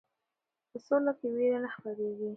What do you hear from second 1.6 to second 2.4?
نه خپریږي.